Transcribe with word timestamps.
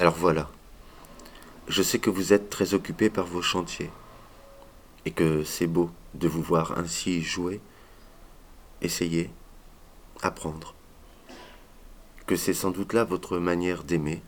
Alors 0.00 0.14
voilà. 0.14 0.48
Je 1.68 1.82
sais 1.82 1.98
que 1.98 2.08
vous 2.08 2.32
êtes 2.32 2.48
très 2.48 2.72
occupé 2.72 3.10
par 3.10 3.26
vos 3.26 3.42
chantiers 3.42 3.90
et 5.04 5.10
que 5.10 5.44
c'est 5.44 5.66
beau 5.66 5.90
de 6.14 6.26
vous 6.26 6.40
voir 6.40 6.78
ainsi 6.78 7.22
jouer, 7.22 7.60
essayer, 8.80 9.30
apprendre. 10.22 10.74
Que 12.26 12.34
c'est 12.34 12.54
sans 12.54 12.70
doute 12.70 12.94
là 12.94 13.04
votre 13.04 13.36
manière 13.36 13.84
d'aimer, 13.84 14.22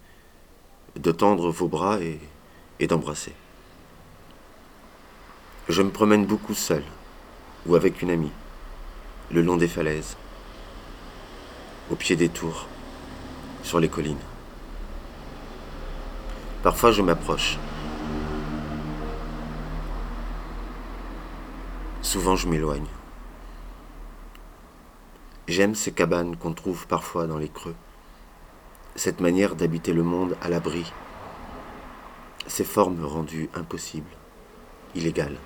de 0.97 1.11
tendre 1.11 1.51
vos 1.51 1.69
bras 1.69 2.01
et, 2.03 2.21
d'embrasser. 2.87 3.33
Je 5.71 5.81
me 5.81 5.91
promène 5.91 6.27
beaucoup 6.27 6.55
seul 6.55 6.85
ou 7.65 7.77
avec 7.77 8.03
une 8.03 8.11
amie, 8.11 8.33
le 9.31 9.41
long 9.41 9.57
des 9.57 9.69
falaises, 9.69 10.19
au 11.91 11.95
pied 11.95 12.17
des 12.17 12.29
tours, 12.29 12.67
sur 13.63 13.81
les 13.81 13.89
collines. 13.89 14.32
Parfois 16.63 16.93
je 16.93 17.03
m'approche. 17.03 17.59
Souvent 22.03 22.37
je 22.37 22.47
m'éloigne. 22.47 22.87
J'aime 25.49 25.75
ces 25.75 25.91
cabanes 25.91 26.37
qu'on 26.37 26.53
trouve 26.53 26.87
parfois 26.87 27.27
dans 27.27 27.37
les 27.37 27.49
creux, 27.49 27.75
cette 28.95 29.21
manière 29.21 29.57
d'habiter 29.57 29.93
le 29.93 30.05
monde 30.05 30.37
à 30.41 30.49
l'abri, 30.49 30.93
ces 32.47 32.65
formes 32.65 33.05
rendues 33.05 33.51
impossibles, 33.55 34.17
illégales, 34.95 35.39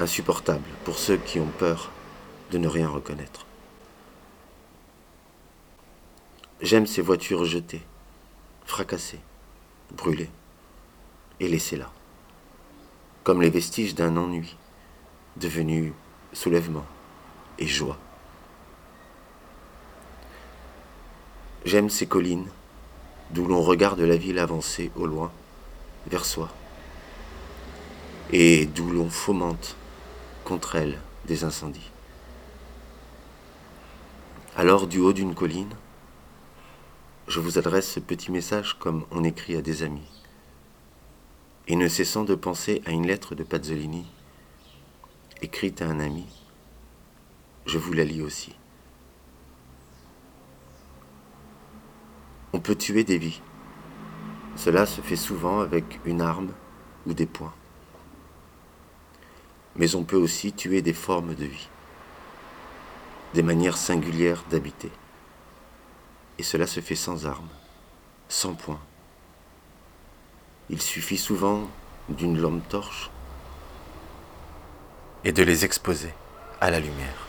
insupportables 0.00 0.68
pour 0.84 0.98
ceux 0.98 1.16
qui 1.16 1.38
ont 1.38 1.52
peur 1.58 1.90
de 2.50 2.58
ne 2.58 2.66
rien 2.66 2.88
reconnaître. 2.88 3.46
J'aime 6.60 6.86
ces 6.86 7.02
voitures 7.02 7.44
jetées, 7.44 7.82
fracassées, 8.64 9.20
brûlées 9.92 10.30
et 11.40 11.48
laissées 11.48 11.76
là, 11.76 11.90
comme 13.24 13.42
les 13.42 13.50
vestiges 13.50 13.94
d'un 13.94 14.16
ennui 14.16 14.56
devenu 15.36 15.92
soulèvement 16.32 16.86
et 17.58 17.66
joie. 17.66 17.98
J'aime 21.64 21.90
ces 21.90 22.06
collines 22.06 22.48
d'où 23.30 23.46
l'on 23.46 23.60
regarde 23.60 24.00
la 24.00 24.16
ville 24.16 24.38
avancer 24.38 24.90
au 24.96 25.06
loin, 25.06 25.32
vers 26.06 26.24
soi, 26.24 26.48
et 28.32 28.66
d'où 28.66 28.90
l'on 28.90 29.10
fomente 29.10 29.76
contre 30.44 30.76
elle 30.76 31.00
des 31.26 31.44
incendies. 31.44 31.90
Alors 34.56 34.86
du 34.86 35.00
haut 35.00 35.12
d'une 35.12 35.34
colline, 35.34 35.74
je 37.28 37.40
vous 37.40 37.58
adresse 37.58 37.90
ce 37.90 38.00
petit 38.00 38.30
message 38.30 38.78
comme 38.78 39.04
on 39.10 39.24
écrit 39.24 39.56
à 39.56 39.62
des 39.62 39.82
amis. 39.82 40.06
Et 41.66 41.74
ne 41.74 41.88
cessant 41.88 42.22
de 42.22 42.36
penser 42.36 42.82
à 42.86 42.92
une 42.92 43.06
lettre 43.06 43.34
de 43.34 43.42
Pazzolini, 43.42 44.06
écrite 45.42 45.82
à 45.82 45.86
un 45.86 45.98
ami, 45.98 46.26
je 47.66 47.78
vous 47.78 47.92
la 47.92 48.04
lis 48.04 48.22
aussi. 48.22 48.54
On 52.52 52.60
peut 52.60 52.76
tuer 52.76 53.02
des 53.02 53.18
vies. 53.18 53.42
Cela 54.54 54.86
se 54.86 55.00
fait 55.00 55.16
souvent 55.16 55.60
avec 55.60 56.00
une 56.04 56.20
arme 56.20 56.52
ou 57.06 57.12
des 57.12 57.26
poings. 57.26 57.54
Mais 59.74 59.96
on 59.96 60.04
peut 60.04 60.16
aussi 60.16 60.52
tuer 60.52 60.80
des 60.80 60.94
formes 60.94 61.34
de 61.34 61.44
vie, 61.44 61.68
des 63.34 63.42
manières 63.42 63.76
singulières 63.76 64.44
d'habiter. 64.48 64.92
Et 66.38 66.42
cela 66.42 66.66
se 66.66 66.80
fait 66.80 66.96
sans 66.96 67.26
armes, 67.26 67.48
sans 68.28 68.54
poings. 68.54 68.80
Il 70.68 70.82
suffit 70.82 71.18
souvent 71.18 71.68
d'une 72.08 72.38
lampe 72.38 72.68
torche 72.68 73.10
et 75.24 75.32
de 75.32 75.42
les 75.42 75.64
exposer 75.64 76.12
à 76.60 76.70
la 76.70 76.80
lumière. 76.80 77.25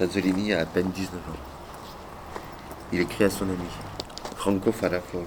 Pasolini 0.00 0.54
a 0.54 0.60
à 0.60 0.64
peine 0.64 0.90
19 0.92 1.14
ans. 1.14 1.42
Il 2.90 3.00
écrit 3.00 3.24
à 3.24 3.28
son 3.28 3.44
ami, 3.44 3.68
Franco 4.34 4.72
Farafog. 4.72 5.26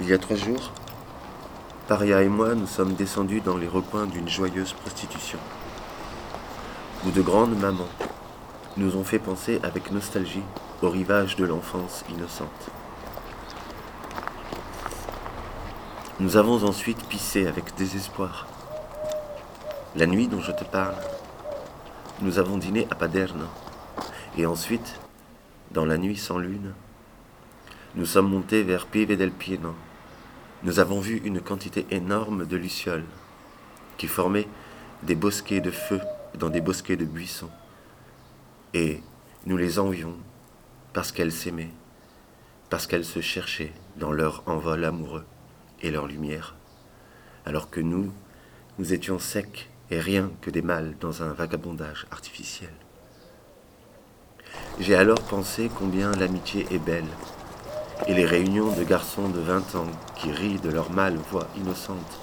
Il 0.00 0.08
y 0.08 0.12
a 0.12 0.18
trois 0.18 0.34
jours, 0.34 0.72
Paria 1.86 2.22
et 2.22 2.28
moi 2.28 2.56
nous 2.56 2.66
sommes 2.66 2.94
descendus 2.94 3.40
dans 3.40 3.56
les 3.56 3.68
recoins 3.68 4.06
d'une 4.06 4.28
joyeuse 4.28 4.72
prostitution, 4.72 5.38
où 7.06 7.12
de 7.12 7.22
grandes 7.22 7.56
mamans 7.56 7.86
nous 8.76 8.96
ont 8.96 9.04
fait 9.04 9.20
penser 9.20 9.60
avec 9.62 9.92
nostalgie 9.92 10.42
au 10.82 10.90
rivage 10.90 11.36
de 11.36 11.44
l'enfance 11.44 12.02
innocente. 12.10 12.70
Nous 16.18 16.36
avons 16.36 16.64
ensuite 16.64 17.06
pissé 17.06 17.46
avec 17.46 17.76
désespoir. 17.76 18.48
La 19.94 20.06
nuit 20.06 20.26
dont 20.26 20.40
je 20.40 20.50
te 20.50 20.64
parle, 20.64 20.96
nous 22.22 22.38
avons 22.38 22.56
dîné 22.56 22.86
à 22.90 22.94
Paderno. 22.94 23.46
Et 24.38 24.46
ensuite, 24.46 25.00
dans 25.72 25.84
la 25.84 25.98
nuit 25.98 26.16
sans 26.16 26.38
lune, 26.38 26.72
nous 27.96 28.06
sommes 28.06 28.30
montés 28.30 28.62
vers 28.62 28.86
Pieve 28.86 29.16
del 29.16 29.32
Pieno. 29.32 29.74
Nous 30.62 30.78
avons 30.78 31.00
vu 31.00 31.20
une 31.24 31.40
quantité 31.40 31.84
énorme 31.90 32.46
de 32.46 32.56
lucioles 32.56 33.04
qui 33.98 34.06
formaient 34.06 34.48
des 35.02 35.16
bosquets 35.16 35.60
de 35.60 35.72
feu 35.72 36.00
dans 36.38 36.48
des 36.48 36.60
bosquets 36.60 36.96
de 36.96 37.04
buissons. 37.04 37.50
Et 38.72 39.02
nous 39.44 39.56
les 39.56 39.80
envions 39.80 40.14
parce 40.92 41.10
qu'elles 41.10 41.32
s'aimaient, 41.32 41.72
parce 42.70 42.86
qu'elles 42.86 43.04
se 43.04 43.20
cherchaient 43.20 43.72
dans 43.96 44.12
leur 44.12 44.44
envol 44.46 44.84
amoureux 44.84 45.24
et 45.82 45.90
leur 45.90 46.06
lumière, 46.06 46.54
alors 47.44 47.68
que 47.68 47.80
nous, 47.80 48.12
nous 48.78 48.94
étions 48.94 49.18
secs 49.18 49.71
et 49.92 50.00
rien 50.00 50.30
que 50.40 50.48
des 50.48 50.62
mâles 50.62 50.94
dans 51.00 51.22
un 51.22 51.34
vagabondage 51.34 52.06
artificiel. 52.10 52.72
J'ai 54.80 54.94
alors 54.94 55.20
pensé 55.20 55.70
combien 55.78 56.12
l'amitié 56.12 56.66
est 56.70 56.78
belle, 56.78 57.12
et 58.06 58.14
les 58.14 58.24
réunions 58.24 58.72
de 58.72 58.84
garçons 58.84 59.28
de 59.28 59.40
20 59.40 59.74
ans 59.74 59.90
qui 60.16 60.32
rient 60.32 60.58
de 60.58 60.70
leur 60.70 60.90
mâle 60.90 61.18
voix 61.30 61.46
innocente 61.58 62.20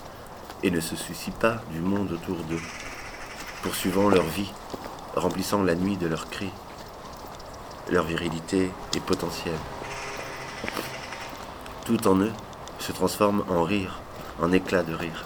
et 0.64 0.72
ne 0.72 0.80
se 0.80 0.96
soucient 0.96 1.34
pas 1.40 1.62
du 1.72 1.80
monde 1.80 2.12
autour 2.12 2.38
d'eux, 2.38 2.62
poursuivant 3.62 4.10
leur 4.10 4.26
vie, 4.26 4.52
remplissant 5.16 5.62
la 5.62 5.76
nuit 5.76 5.96
de 5.96 6.08
leurs 6.08 6.28
cris. 6.28 6.52
Leur 7.92 8.06
virilité 8.06 8.72
est 8.96 9.06
potentielle. 9.06 9.54
Tout 11.86 12.08
en 12.08 12.18
eux 12.18 12.34
se 12.80 12.92
transforme 12.94 13.46
en 13.48 13.62
rire, 13.62 14.02
en 14.42 14.52
éclat 14.52 14.82
de 14.82 14.96
rire. 14.96 15.26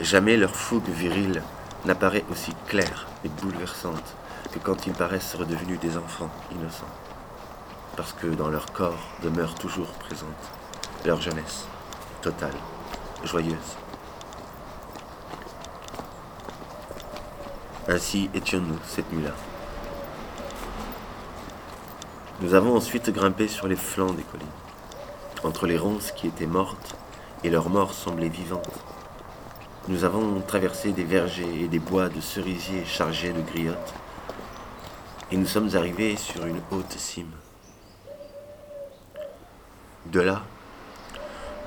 Jamais 0.00 0.36
leur 0.36 0.56
fougue 0.56 0.88
virile 0.88 1.40
n'apparaît 1.84 2.24
aussi 2.30 2.52
claire 2.66 3.06
et 3.24 3.28
bouleversante 3.28 4.16
que 4.52 4.58
quand 4.58 4.86
ils 4.86 4.92
paraissent 4.92 5.36
redevenus 5.36 5.78
des 5.78 5.96
enfants 5.96 6.30
innocents. 6.50 6.90
Parce 7.96 8.12
que 8.12 8.26
dans 8.26 8.48
leur 8.48 8.72
corps 8.72 9.08
demeure 9.22 9.54
toujours 9.54 9.92
présente 9.92 10.28
leur 11.04 11.20
jeunesse, 11.20 11.66
totale, 12.22 12.54
joyeuse. 13.22 13.76
Ainsi 17.86 18.30
étions-nous 18.34 18.78
cette 18.88 19.12
nuit-là. 19.12 19.34
Nous 22.40 22.54
avons 22.54 22.76
ensuite 22.76 23.10
grimpé 23.10 23.46
sur 23.46 23.68
les 23.68 23.76
flancs 23.76 24.12
des 24.12 24.24
collines, 24.24 24.46
entre 25.44 25.68
les 25.68 25.78
ronces 25.78 26.10
qui 26.10 26.26
étaient 26.26 26.46
mortes 26.46 26.96
et 27.44 27.50
leurs 27.50 27.68
morts 27.68 27.94
semblaient 27.94 28.28
vivantes 28.28 28.84
nous 29.86 30.04
avons 30.04 30.40
traversé 30.40 30.92
des 30.92 31.04
vergers 31.04 31.64
et 31.64 31.68
des 31.68 31.78
bois 31.78 32.08
de 32.08 32.20
cerisiers 32.20 32.86
chargés 32.86 33.34
de 33.34 33.42
griottes, 33.42 33.94
et 35.30 35.36
nous 35.36 35.46
sommes 35.46 35.74
arrivés 35.74 36.16
sur 36.16 36.46
une 36.46 36.60
haute 36.70 36.92
cime. 36.92 37.32
De 40.06 40.20
là, 40.20 40.42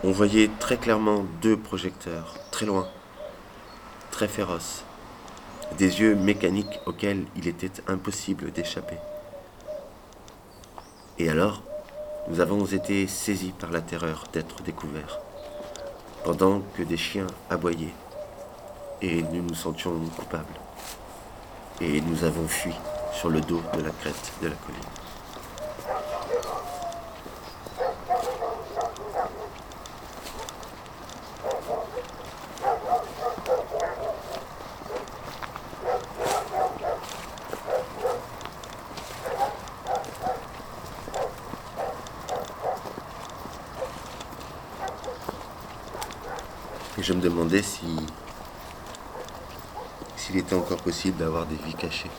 on 0.04 0.12
voyait 0.12 0.50
très 0.60 0.78
clairement 0.78 1.26
deux 1.44 1.58
projecteurs, 1.58 2.34
très 2.50 2.66
loin, 2.66 2.88
très 4.10 4.28
féroces, 4.28 4.84
des 5.78 6.02
yeux 6.02 6.16
mécaniques 6.16 6.80
auxquels 6.88 7.26
il 7.36 7.48
était 7.48 7.84
impossible 7.88 8.52
d'échapper. 8.52 8.98
Et 11.20 11.30
alors, 11.30 11.62
nous 12.30 12.40
avons 12.40 12.66
été 12.66 13.06
saisis 13.06 13.54
par 13.60 13.72
la 13.72 13.82
terreur 13.82 14.24
d'être 14.34 14.64
découverts, 14.64 15.20
pendant 16.24 16.62
que 16.76 16.82
des 16.82 16.98
chiens 16.98 17.28
aboyaient 17.50 17.94
et 19.02 19.22
nous 19.22 19.44
nous 19.44 19.56
sentions 19.56 19.94
coupables. 20.16 20.46
Et 21.82 22.02
nous 22.02 22.24
avons 22.24 22.48
fui 22.48 22.74
sur 23.14 23.30
le 23.30 23.42
dos 23.42 23.62
de 23.76 23.82
la 23.82 23.92
crête 23.92 24.32
de 24.42 24.48
la 24.48 24.56
colline. 24.56 24.80
Et 47.00 47.04
je 47.04 47.14
me 47.14 47.22
demandais 47.22 47.62
si 47.62 47.86
s'il 50.28 50.36
était 50.36 50.56
encore 50.56 50.80
possible 50.80 51.16
d'avoir 51.16 51.46
des 51.46 51.56
vies 51.56 51.74
cachées. 51.74 52.12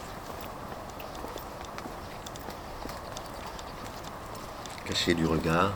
Cachées 4.87 5.13
du 5.13 5.27
regard. 5.27 5.73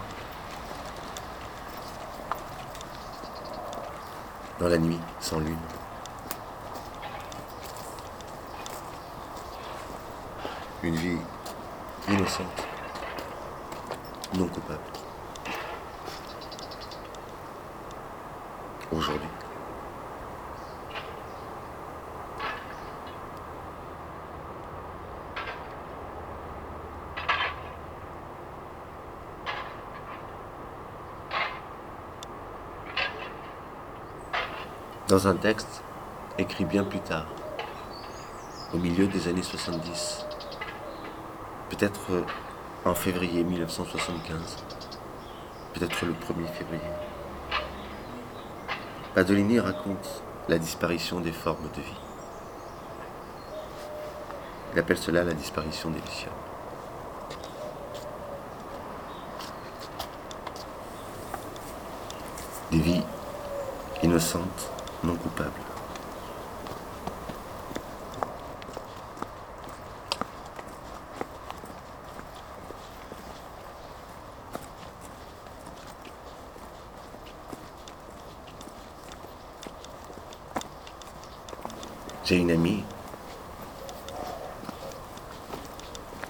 Dans 4.58 4.68
la 4.68 4.78
nuit, 4.78 4.98
sans 5.20 5.40
lune. 5.40 5.58
Une 10.82 10.96
vie 10.96 11.18
innocente, 12.08 12.66
non 14.32 14.48
coupable. 14.48 14.80
Aujourd'hui. 18.90 19.28
Dans 35.12 35.28
un 35.28 35.34
texte 35.34 35.82
écrit 36.38 36.64
bien 36.64 36.84
plus 36.84 37.00
tard, 37.00 37.26
au 38.72 38.78
milieu 38.78 39.06
des 39.06 39.28
années 39.28 39.42
70, 39.42 40.24
peut-être 41.68 42.24
en 42.86 42.94
février 42.94 43.44
1975, 43.44 44.64
peut-être 45.74 46.06
le 46.06 46.12
1er 46.14 46.46
février, 46.46 46.80
Padolini 49.14 49.60
raconte 49.60 50.22
la 50.48 50.56
disparition 50.56 51.20
des 51.20 51.32
formes 51.32 51.68
de 51.76 51.82
vie. 51.82 52.00
Il 54.72 54.78
appelle 54.78 54.96
cela 54.96 55.24
la 55.24 55.34
disparition 55.34 55.90
des 55.90 56.00
lucioles. 56.00 56.32
Des 62.70 62.78
vies 62.78 63.04
innocentes, 64.02 64.70
non 65.04 65.16
coupables. 65.16 65.50
J'ai 82.24 82.36
une 82.36 82.52
amie 82.52 82.84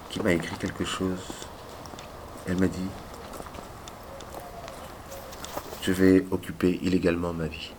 qui 0.09 0.19
m'a 0.21 0.33
écrit 0.33 0.57
quelque 0.57 0.83
chose. 0.83 1.19
Elle 2.47 2.57
m'a 2.57 2.67
dit, 2.67 2.89
je 5.83 5.91
vais 5.91 6.25
occuper 6.31 6.79
illégalement 6.81 7.31
ma 7.31 7.47
vie. 7.47 7.73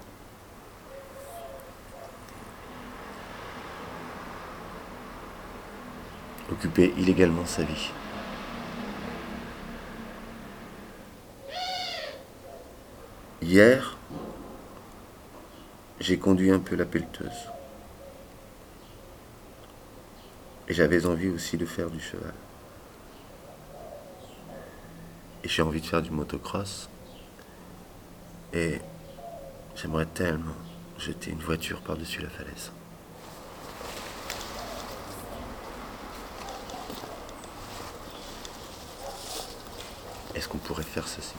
Occuper 6.55 6.95
illégalement 6.97 7.45
sa 7.47 7.65
vie. 7.65 7.91
Hier, 13.43 13.97
j'ai 15.99 16.17
conduit 16.17 16.53
un 16.53 16.61
peu 16.61 16.77
la 16.77 16.85
pelleteuse. 16.85 17.51
Et 20.69 20.75
j'avais 20.75 21.07
envie 21.07 21.29
aussi 21.29 21.57
de 21.57 21.67
faire 21.67 21.91
du 21.91 21.99
cheval. 21.99 22.35
Et 25.43 25.49
j'ai 25.49 25.63
envie 25.63 25.81
de 25.81 25.87
faire 25.87 26.03
du 26.03 26.13
motocross. 26.13 26.89
Et 28.53 28.79
j'aimerais 29.75 30.07
tellement 30.07 30.55
jeter 30.99 31.33
une 31.33 31.41
voiture 31.41 31.81
par-dessus 31.81 32.23
la 32.23 32.31
falaise. 32.31 32.71
Est-ce 40.35 40.49
qu'on 40.49 40.59
pourrait 40.59 40.83
faire 40.83 41.07
ceci 41.07 41.35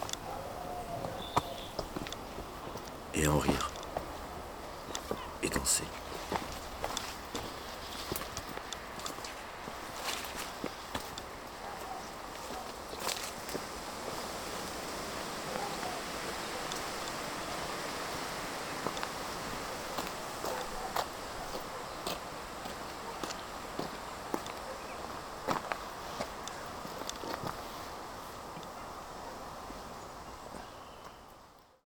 Et 3.13 3.27
en 3.27 3.37
rire. 3.37 3.71
Et 5.43 5.49
danser? 5.49 5.83